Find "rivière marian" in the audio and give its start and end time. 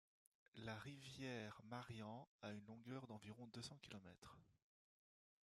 0.79-2.27